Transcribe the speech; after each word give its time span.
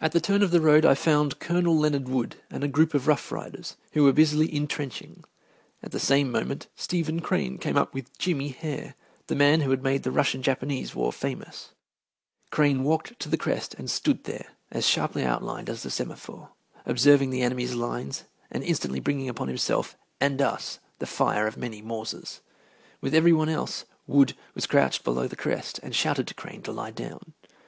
At 0.00 0.10
the 0.10 0.20
turn 0.20 0.42
of 0.42 0.50
the 0.50 0.60
road 0.60 0.84
I 0.84 0.96
found 0.96 1.38
Colonel 1.38 1.78
Leonard 1.78 2.08
Wood 2.08 2.34
and 2.50 2.64
a 2.64 2.66
group 2.66 2.94
of 2.94 3.06
Rough 3.06 3.30
Riders, 3.30 3.76
who 3.92 4.02
were 4.02 4.12
busily 4.12 4.52
intrenching. 4.52 5.22
At 5.84 5.92
the 5.92 6.00
same 6.00 6.32
moment 6.32 6.66
Stephen 6.74 7.20
Crane 7.20 7.56
came 7.58 7.76
up 7.76 7.94
with 7.94 8.18
"Jimmy" 8.18 8.48
Hare, 8.48 8.96
the 9.28 9.36
man 9.36 9.60
who 9.60 9.70
has 9.70 9.78
made 9.78 10.02
the 10.02 10.10
Russian 10.10 10.42
Japanese 10.42 10.96
War 10.96 11.12
famous. 11.12 11.70
Crane 12.50 12.82
walked 12.82 13.20
to 13.20 13.28
the 13.28 13.36
crest 13.36 13.72
and 13.74 13.88
stood 13.88 14.24
there 14.24 14.48
as 14.72 14.84
sharply 14.84 15.22
outlined 15.22 15.70
as 15.70 15.84
a 15.86 15.92
semaphore, 15.92 16.48
observing 16.84 17.30
the 17.30 17.42
enemy's 17.42 17.74
lines, 17.76 18.24
and 18.50 18.64
instantly 18.64 18.98
bringing 18.98 19.28
upon 19.28 19.46
himself 19.46 19.96
and 20.20 20.42
us 20.42 20.80
the 20.98 21.06
fire 21.06 21.46
of 21.46 21.56
many 21.56 21.80
Mausers. 21.80 22.40
With 23.00 23.14
every 23.14 23.32
one 23.32 23.48
else, 23.48 23.84
Wood 24.08 24.34
was 24.56 24.66
crouched 24.66 25.04
below 25.04 25.28
the 25.28 25.36
crest 25.36 25.78
and 25.84 25.94
shouted 25.94 26.26
to 26.26 26.34
Crane 26.34 26.62
to 26.62 26.72
lie 26.72 26.90
down. 26.90 27.34